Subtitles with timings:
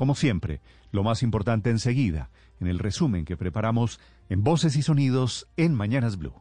[0.00, 0.62] Como siempre,
[0.92, 4.00] lo más importante enseguida, en el resumen que preparamos
[4.30, 6.32] en Voces y Sonidos en Mañanas Blue.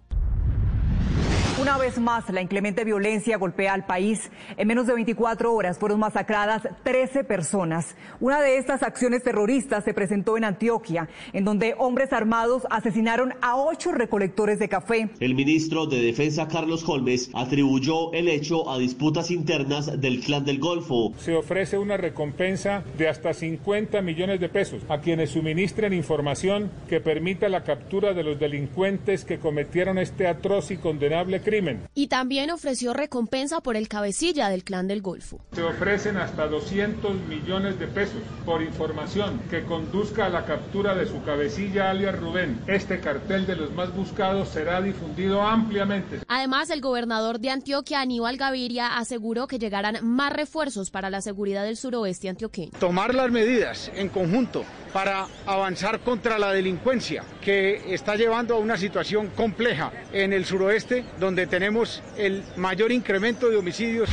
[1.61, 4.31] Una vez más, la inclemente violencia golpea al país.
[4.55, 7.97] En menos de 24 horas fueron masacradas 13 personas.
[8.21, 13.57] Una de estas acciones terroristas se presentó en Antioquia, en donde hombres armados asesinaron a
[13.57, 15.09] ocho recolectores de café.
[15.19, 20.59] El ministro de Defensa, Carlos Holmes, atribuyó el hecho a disputas internas del Clan del
[20.59, 21.11] Golfo.
[21.17, 27.01] Se ofrece una recompensa de hasta 50 millones de pesos a quienes suministren información que
[27.01, 31.48] permita la captura de los delincuentes que cometieron este atroz y condenable crimen.
[31.95, 35.39] Y también ofreció recompensa por el cabecilla del clan del Golfo.
[35.53, 41.07] Se ofrecen hasta 200 millones de pesos por información que conduzca a la captura de
[41.07, 42.61] su cabecilla alias Rubén.
[42.67, 46.19] Este cartel de los más buscados será difundido ampliamente.
[46.27, 51.63] Además, el gobernador de Antioquia, Aníbal Gaviria, aseguró que llegarán más refuerzos para la seguridad
[51.63, 52.71] del suroeste antioqueño.
[52.79, 58.77] Tomar las medidas en conjunto para avanzar contra la delincuencia que está llevando a una
[58.77, 64.09] situación compleja en el suroeste donde tenemos el mayor incremento de homicidios.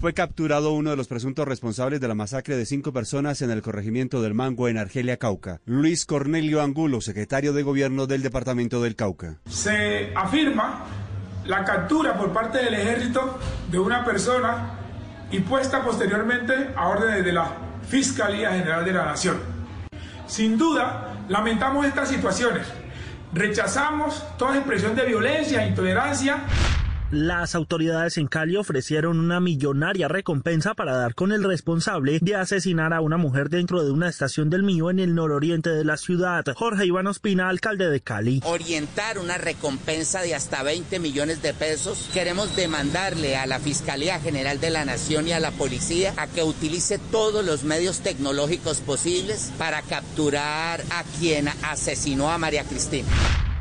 [0.00, 3.62] Fue capturado uno de los presuntos responsables de la masacre de cinco personas en el
[3.62, 5.60] corregimiento del Mango en Argelia, Cauca.
[5.64, 9.40] Luis Cornelio Angulo, secretario de gobierno del departamento del Cauca.
[9.48, 10.84] Se afirma
[11.46, 13.40] la captura por parte del ejército
[13.72, 14.78] de una persona
[15.32, 17.56] y puesta posteriormente a órdenes de la
[17.88, 19.57] Fiscalía General de la Nación.
[20.28, 22.66] Sin duda, lamentamos estas situaciones.
[23.32, 26.38] Rechazamos toda expresión de violencia intolerancia.
[27.10, 32.92] Las autoridades en Cali ofrecieron una millonaria recompensa para dar con el responsable de asesinar
[32.92, 36.44] a una mujer dentro de una estación del Mío en el nororiente de la ciudad.
[36.54, 38.42] Jorge Iván Ospina, alcalde de Cali.
[38.44, 42.10] Orientar una recompensa de hasta 20 millones de pesos.
[42.12, 46.42] Queremos demandarle a la Fiscalía General de la Nación y a la policía a que
[46.42, 53.08] utilice todos los medios tecnológicos posibles para capturar a quien asesinó a María Cristina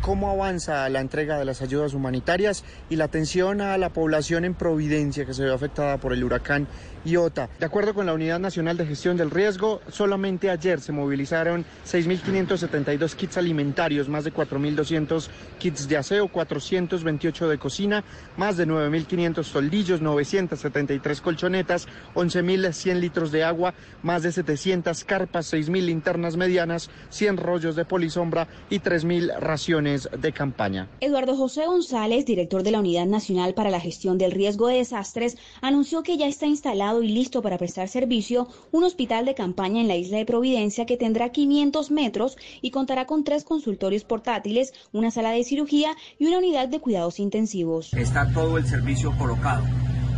[0.07, 4.53] cómo avanza la entrega de las ayudas humanitarias y la atención a la población en
[4.53, 6.65] Providencia que se ve afectada por el huracán
[7.03, 7.49] Iota.
[7.59, 13.15] De acuerdo con la Unidad Nacional de Gestión del Riesgo, solamente ayer se movilizaron 6.572
[13.15, 15.27] kits alimentarios, más de 4.200
[15.59, 18.03] kits de aseo, 428 de cocina,
[18.37, 21.85] más de 9.500 toldillos, 973 colchonetas,
[22.15, 23.73] 11.100 litros de agua,
[24.03, 30.31] más de 700 carpas, 6.000 linternas medianas, 100 rollos de polisombra y 3.000 raciones de
[30.31, 30.87] campaña.
[30.99, 35.37] Eduardo José González, director de la Unidad Nacional para la Gestión del Riesgo de Desastres,
[35.61, 39.87] anunció que ya está instalado y listo para prestar servicio un hospital de campaña en
[39.87, 45.11] la isla de Providencia que tendrá 500 metros y contará con tres consultorios portátiles, una
[45.11, 47.93] sala de cirugía y una unidad de cuidados intensivos.
[47.93, 49.63] Está todo el servicio colocado.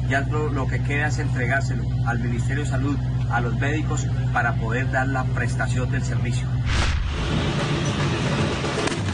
[0.09, 2.97] Ya lo, lo que queda es entregárselo al Ministerio de Salud,
[3.29, 6.47] a los médicos, para poder dar la prestación del servicio.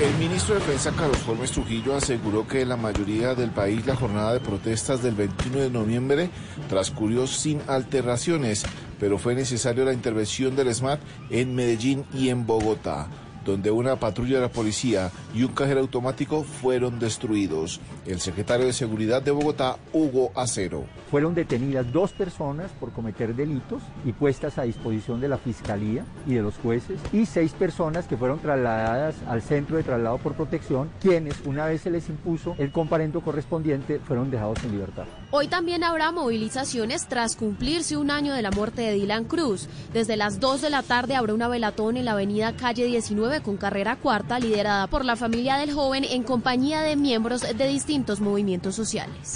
[0.06, 3.96] El ministro de Defensa Carlos Holmes Trujillo aseguró que en la mayoría del país la
[3.96, 6.30] jornada de protestas del 21 de noviembre
[6.70, 8.66] transcurrió sin alteraciones,
[9.00, 11.00] pero fue necesaria la intervención del SMAT
[11.32, 13.08] en Medellín y en Bogotá
[13.46, 17.80] donde una patrulla de la policía y un cajero automático fueron destruidos.
[18.06, 20.84] El secretario de Seguridad de Bogotá, Hugo Acero.
[21.12, 26.34] Fueron detenidas dos personas por cometer delitos y puestas a disposición de la Fiscalía y
[26.34, 30.90] de los jueces, y seis personas que fueron trasladadas al centro de traslado por protección,
[31.00, 35.06] quienes, una vez se les impuso el comparendo correspondiente, fueron dejados en libertad.
[35.32, 39.68] Hoy también habrá movilizaciones tras cumplirse un año de la muerte de Dylan Cruz.
[39.94, 43.58] Desde las 2 de la tarde habrá una velatón en la avenida Calle 19 con
[43.58, 48.76] carrera cuarta liderada por la familia del joven en compañía de miembros de distintos movimientos
[48.76, 49.36] sociales.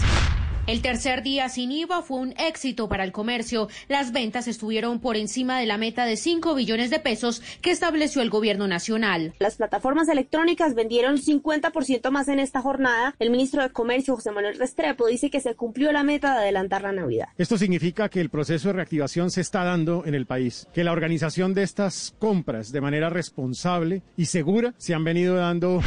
[0.69, 3.69] El tercer día sin IVA fue un éxito para el comercio.
[3.87, 8.21] Las ventas estuvieron por encima de la meta de 5 billones de pesos que estableció
[8.21, 9.33] el gobierno nacional.
[9.39, 13.15] Las plataformas electrónicas vendieron 50% más en esta jornada.
[13.17, 16.83] El ministro de Comercio, José Manuel Restrepo, dice que se cumplió la meta de adelantar
[16.83, 17.29] la Navidad.
[17.39, 20.91] Esto significa que el proceso de reactivación se está dando en el país, que la
[20.91, 25.81] organización de estas compras de manera responsable y segura se han venido dando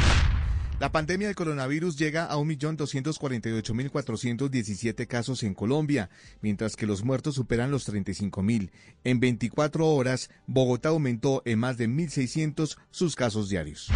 [0.83, 7.71] La pandemia del coronavirus llega a 1.248.417 casos en Colombia, mientras que los muertos superan
[7.71, 8.73] los 35.000.
[9.05, 13.93] En 24 horas, Bogotá aumentó en más de 1.600 sus casos diarios.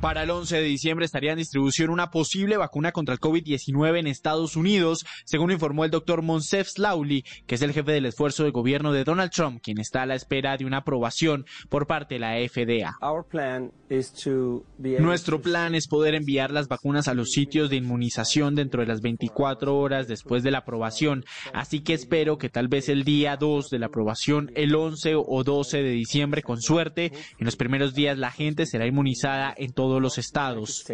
[0.00, 4.06] Para el 11 de diciembre estaría en distribución una posible vacuna contra el COVID-19 en
[4.06, 8.50] Estados Unidos, según informó el doctor Monsef Slauli, que es el jefe del esfuerzo de
[8.50, 12.20] gobierno de Donald Trump, quien está a la espera de una aprobación por parte de
[12.20, 12.96] la FDA.
[15.00, 19.00] Nuestro plan es poder enviar las vacunas a los sitios de inmunización dentro de las
[19.00, 23.68] 24 horas después de la aprobación, así que espero que tal vez el día 2
[23.68, 28.16] de la aprobación, el 11 o 12 de diciembre, con suerte, en los primeros días
[28.16, 30.84] la gente será inmunizada en todo todos los estados.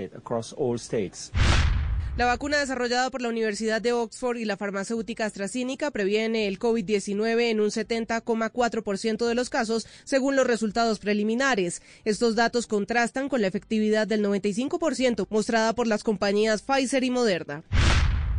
[2.16, 7.50] La vacuna desarrollada por la Universidad de Oxford y la farmacéutica AstraZeneca previene el COVID-19
[7.50, 11.82] en un 70,4% de los casos, según los resultados preliminares.
[12.04, 17.64] Estos datos contrastan con la efectividad del 95% mostrada por las compañías Pfizer y Moderna.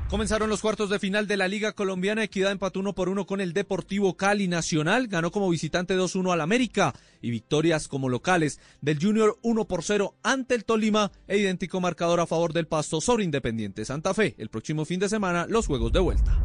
[0.10, 2.24] Comenzaron los cuartos de final de la Liga Colombiana.
[2.24, 5.08] Equidad empató uno por uno con el Deportivo Cali Nacional.
[5.08, 6.94] Ganó como visitante 2-1 al América.
[7.22, 11.12] Y victorias como locales del Junior 1 por 0 ante el Tolima.
[11.28, 14.36] E idéntico marcador a favor del Pasto sobre Independiente Santa Fe.
[14.38, 16.45] El próximo fin de semana, los juegos de vuelta.